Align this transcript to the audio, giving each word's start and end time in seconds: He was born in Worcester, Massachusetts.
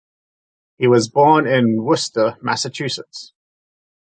He 0.79 0.87
was 0.87 1.09
born 1.09 1.45
in 1.45 1.83
Worcester, 1.83 2.35
Massachusetts. 2.41 3.33